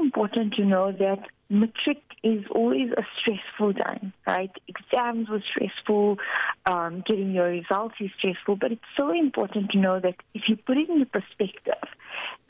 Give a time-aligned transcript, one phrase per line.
[0.00, 4.50] important to know that matric is always a stressful time, right?
[4.66, 6.18] Exams were stressful,
[6.66, 10.56] um, getting your results is stressful, but it's so important to know that if you
[10.56, 11.88] put it into perspective,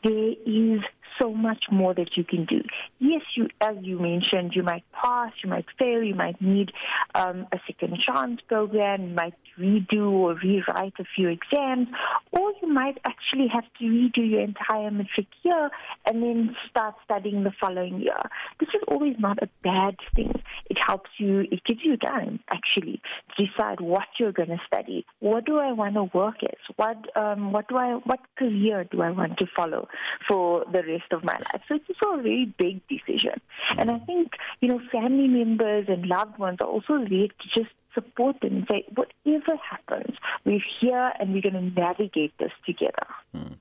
[0.03, 0.81] there is
[1.21, 2.63] so much more that you can do.
[2.99, 6.73] Yes, you, as you mentioned, you might pass, you might fail, you might need
[7.15, 11.89] um, a second chance program, you might redo or rewrite a few exams,
[12.33, 15.71] or you might actually have to redo your entire matric year
[16.05, 18.21] and then start studying the following year.
[18.61, 20.33] This is always not a bad thing.
[20.69, 23.01] It helps you, it gives you time actually
[23.37, 25.05] to decide what you're going to study.
[25.21, 26.77] What do I want to work as?
[26.77, 29.89] What, um, what do I, what career do I want to follow
[30.29, 31.63] for the rest of my life?
[31.69, 33.41] So it's also a very big decision.
[33.77, 37.71] And I think, you know, family members and loved ones are also there to just
[37.95, 43.07] support them and say, whatever happens, we're here and we're going to navigate this together.
[43.35, 43.55] Hmm.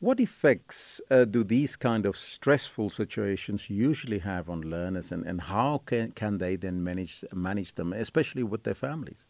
[0.00, 5.40] What effects uh, do these kind of stressful situations usually have on learners, and, and
[5.40, 9.26] how can, can they then manage manage them, especially with their families?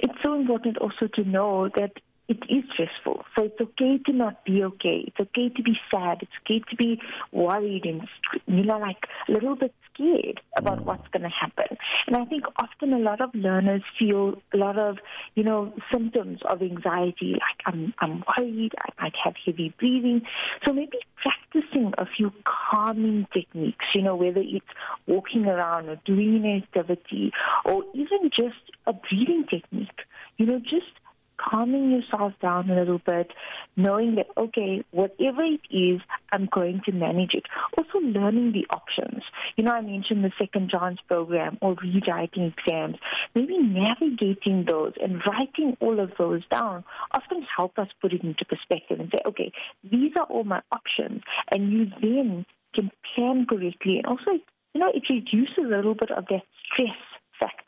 [0.00, 1.92] It's so important also to know that
[2.28, 3.24] it is stressful.
[3.34, 5.04] So it's okay to not be okay.
[5.06, 6.18] It's okay to be sad.
[6.20, 7.00] It's okay to be
[7.32, 8.06] worried and,
[8.46, 10.84] you know, like a little bit scared about mm.
[10.84, 11.78] what's going to happen.
[12.06, 14.98] And I think often a lot of learners feel a lot of,
[15.36, 20.22] you know, symptoms of anxiety, like I'm, I'm worried, I might have heavy breathing.
[20.66, 24.66] So maybe practicing a few calming techniques, you know, whether it's
[25.06, 27.32] walking around or doing an activity
[27.64, 28.56] or even just
[28.86, 30.00] a breathing technique,
[30.36, 30.92] you know, just
[31.48, 33.30] calming yourself down a little bit,
[33.76, 36.00] knowing that, okay, whatever it is,
[36.32, 37.44] I'm going to manage it.
[37.76, 39.22] Also learning the options.
[39.56, 42.96] You know, I mentioned the second chance program or rewriting exams.
[43.34, 48.44] Maybe navigating those and writing all of those down often help us put it into
[48.44, 49.52] perspective and say, okay,
[49.90, 51.22] these are all my options.
[51.50, 53.98] And you then can plan correctly.
[53.98, 54.32] And also,
[54.74, 56.96] you know, it reduces a little bit of that stress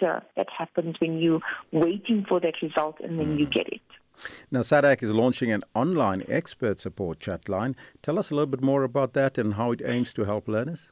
[0.01, 1.41] factor that happens when you're
[1.73, 3.41] waiting for that result and then mm.
[3.41, 3.81] you get it.
[4.51, 7.75] Now, SADAG is launching an online expert support chat line.
[8.03, 10.91] Tell us a little bit more about that and how it aims to help learners.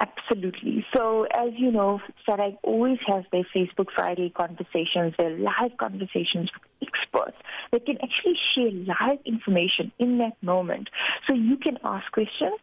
[0.00, 0.84] Absolutely.
[0.94, 6.88] So, as you know, SADAG always has their Facebook Friday conversations, their live conversations with
[6.88, 7.36] experts
[7.72, 10.90] that can actually share live information in that moment.
[11.26, 12.58] So you can ask questions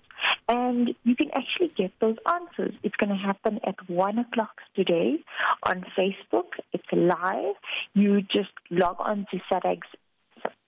[0.48, 2.74] and you can actually get those answers.
[2.84, 5.24] It's going to happen at 1 o'clock today
[5.64, 6.50] on Facebook.
[6.74, 7.56] It's live.
[7.94, 9.88] You just log on to SADAG's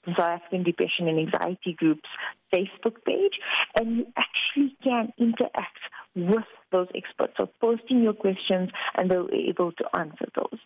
[0.06, 2.09] South African Depression and Anxiety Group's
[2.53, 3.40] Facebook page,
[3.80, 5.80] and you actually can interact
[6.16, 7.34] with those experts.
[7.38, 10.59] So posting your questions, and they'll be able to answer those.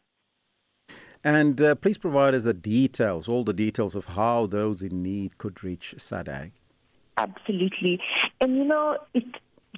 [1.23, 5.37] And uh, please provide us the details, all the details of how those in need
[5.37, 6.51] could reach SADAG.
[7.17, 7.99] Absolutely.
[8.39, 9.25] And you know, it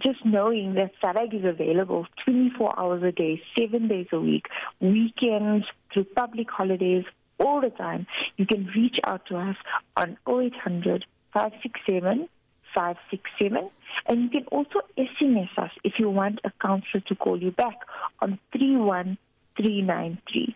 [0.04, 4.46] just knowing that SADAG is available 24 hours a day, seven days a week,
[4.80, 7.04] weekends, through public holidays,
[7.40, 8.06] all the time,
[8.38, 9.56] you can reach out to us
[9.96, 12.28] on 0800 567
[12.74, 13.70] 567.
[14.08, 17.78] And you can also SMS us if you want a counselor to call you back
[18.20, 20.56] on 31393.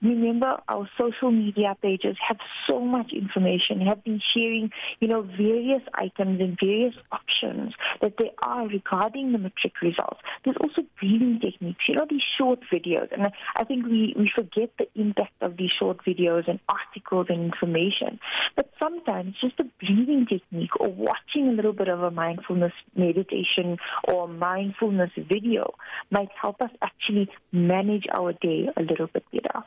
[0.00, 2.38] Remember, our social media pages have
[2.68, 4.70] so much information, have been sharing,
[5.00, 10.20] you know, various items and various options that they are regarding the matric results.
[10.44, 13.10] There's also breathing techniques, you know, these short videos.
[13.12, 17.52] And I think we, we forget the impact of these short videos and articles and
[17.52, 18.20] information.
[18.54, 23.78] But sometimes just a breathing technique or watching a little bit of a mindfulness meditation
[24.04, 25.74] or mindfulness video
[26.10, 29.64] might help us actually manage our day a little bit better.